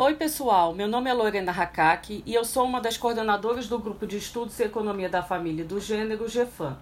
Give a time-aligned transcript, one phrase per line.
[0.00, 0.72] Oi, pessoal.
[0.76, 4.56] Meu nome é Lorena Hakaki e eu sou uma das coordenadoras do Grupo de Estudos
[4.60, 6.78] e Economia da Família e do Gênero, GEFAM.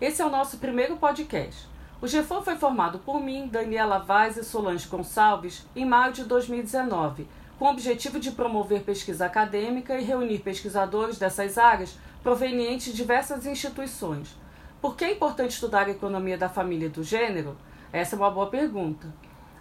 [0.00, 1.68] Esse é o nosso primeiro podcast.
[2.00, 7.28] O GEFAM foi formado por mim, Daniela Vaz e Solange Gonçalves em maio de 2019,
[7.58, 13.44] com o objetivo de promover pesquisa acadêmica e reunir pesquisadores dessas áreas provenientes de diversas
[13.44, 14.34] instituições.
[14.80, 17.58] Por que é importante estudar a economia da família e do gênero?
[17.92, 19.12] Essa é uma boa pergunta.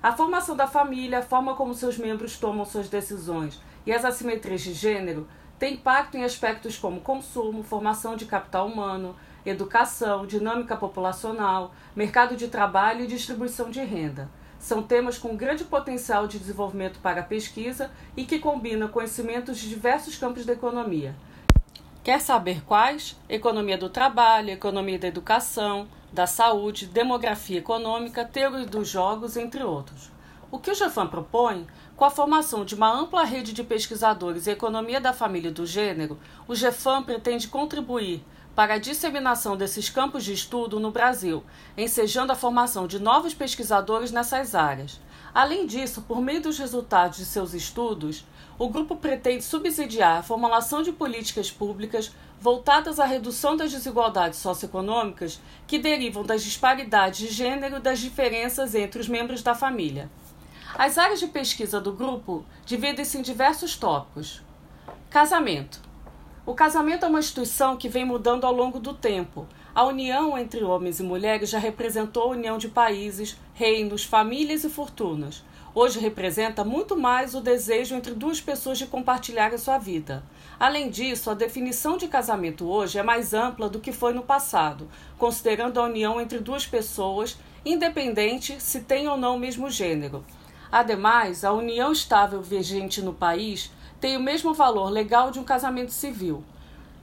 [0.03, 4.59] A formação da família, a forma como seus membros tomam suas decisões e as assimetrias
[4.59, 5.25] de gênero
[5.57, 12.49] têm impacto em aspectos como consumo, formação de capital humano, educação, dinâmica populacional, mercado de
[12.49, 14.29] trabalho e distribuição de renda.
[14.59, 19.69] São temas com grande potencial de desenvolvimento para a pesquisa e que combinam conhecimentos de
[19.69, 21.15] diversos campos da economia.
[22.03, 23.17] Quer saber quais?
[23.29, 30.11] Economia do trabalho, economia da educação, da saúde, demografia econômica, teoria dos jogos, entre outros.
[30.51, 34.51] O que o GEFAM propõe, com a formação de uma ampla rede de pesquisadores em
[34.51, 38.23] economia da família e do gênero, o GEFAM pretende contribuir
[38.55, 41.43] para a disseminação desses campos de estudo no Brasil,
[41.75, 45.01] ensejando a formação de novos pesquisadores nessas áreas.
[45.33, 48.23] Além disso, por meio dos resultados de seus estudos,
[48.59, 52.11] o grupo pretende subsidiar a formulação de políticas públicas
[52.43, 58.75] voltadas à redução das desigualdades socioeconômicas que derivam das disparidades de gênero e das diferenças
[58.75, 60.11] entre os membros da família.
[60.77, 64.41] As áreas de pesquisa do grupo dividem-se em diversos tópicos.
[65.09, 65.79] Casamento.
[66.45, 69.47] O casamento é uma instituição que vem mudando ao longo do tempo.
[69.73, 74.69] A união entre homens e mulheres já representou a união de países, reinos, famílias e
[74.69, 75.45] fortunas.
[75.75, 80.23] Hoje representa muito mais o desejo entre duas pessoas de compartilhar a sua vida.
[80.59, 84.87] Além disso, a definição de casamento hoje é mais ampla do que foi no passado,
[85.17, 90.23] considerando a união entre duas pessoas, independente se têm ou não o mesmo gênero.
[90.71, 95.91] Ademais, a união estável vigente no país tem o mesmo valor legal de um casamento
[95.91, 96.43] civil.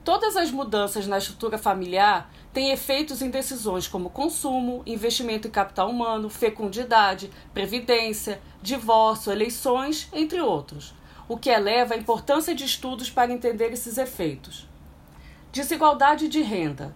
[0.03, 5.91] Todas as mudanças na estrutura familiar têm efeitos em decisões como consumo, investimento em capital
[5.91, 10.95] humano, fecundidade, previdência, divórcio, eleições, entre outros,
[11.27, 14.67] o que eleva a importância de estudos para entender esses efeitos.
[15.51, 16.95] Desigualdade de renda.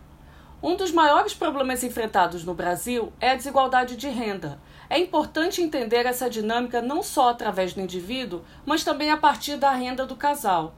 [0.64, 4.60] Um dos maiores problemas enfrentados no Brasil é a desigualdade de renda.
[4.90, 9.72] É importante entender essa dinâmica não só através do indivíduo, mas também a partir da
[9.72, 10.74] renda do casal.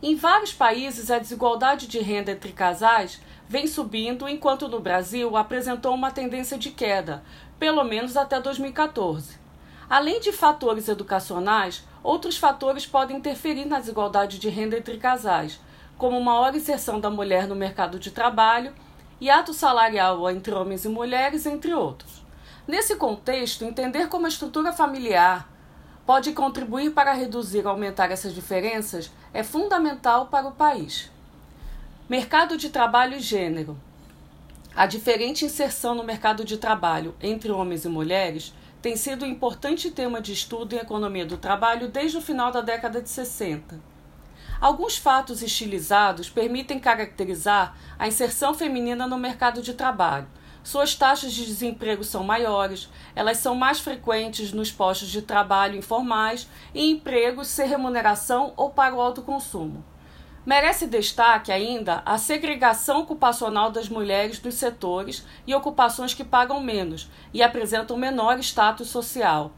[0.00, 5.92] Em vários países, a desigualdade de renda entre casais vem subindo, enquanto no Brasil apresentou
[5.92, 7.22] uma tendência de queda,
[7.58, 9.36] pelo menos até 2014.
[9.90, 15.58] Além de fatores educacionais, outros fatores podem interferir na desigualdade de renda entre casais,
[15.96, 18.72] como maior inserção da mulher no mercado de trabalho
[19.20, 22.22] e ato salarial entre homens e mulheres, entre outros.
[22.68, 25.48] Nesse contexto, entender como a estrutura familiar,
[26.08, 31.10] pode contribuir para reduzir ou aumentar essas diferenças é fundamental para o país.
[32.08, 33.78] Mercado de trabalho e gênero.
[34.74, 39.90] A diferente inserção no mercado de trabalho entre homens e mulheres tem sido um importante
[39.90, 43.78] tema de estudo em economia do trabalho desde o final da década de 60.
[44.58, 50.26] Alguns fatos estilizados permitem caracterizar a inserção feminina no mercado de trabalho,
[50.62, 56.48] suas taxas de desemprego são maiores, elas são mais frequentes nos postos de trabalho informais
[56.74, 59.84] e empregos sem remuneração ou para o autoconsumo.
[60.44, 67.10] Merece destaque ainda a segregação ocupacional das mulheres dos setores e ocupações que pagam menos
[67.34, 69.52] e apresentam menor status social.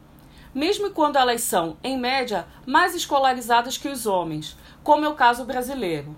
[0.52, 5.44] Mesmo quando elas são, em média, mais escolarizadas que os homens, como é o caso
[5.44, 6.16] brasileiro.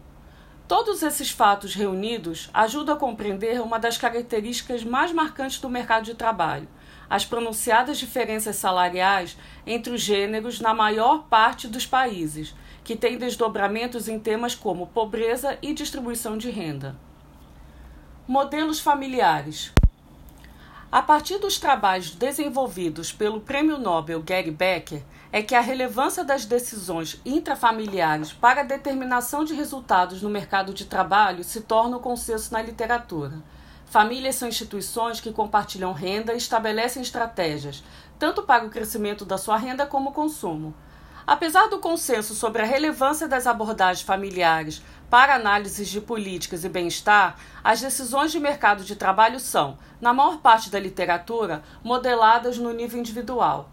[0.73, 6.15] Todos esses fatos reunidos ajudam a compreender uma das características mais marcantes do mercado de
[6.15, 6.67] trabalho:
[7.11, 14.09] as pronunciadas diferenças salariais entre os gêneros na maior parte dos países, que têm desdobramentos
[14.09, 16.97] em temas como pobreza e distribuição de renda.
[18.27, 19.75] Modelos familiares.
[20.91, 25.03] A partir dos trabalhos desenvolvidos pelo Prêmio Nobel Gary Becker,
[25.33, 30.85] é que a relevância das decisões intrafamiliares para a determinação de resultados no mercado de
[30.85, 33.43] trabalho se torna um consenso na literatura.
[33.87, 37.83] Famílias são instituições que compartilham renda e estabelecem estratégias,
[38.19, 40.75] tanto para o crescimento da sua renda como o consumo.
[41.27, 47.39] Apesar do consenso sobre a relevância das abordagens familiares para análises de políticas e bem-estar,
[47.65, 53.01] as decisões de mercado de trabalho são, na maior parte da literatura, modeladas no nível
[53.01, 53.71] individual.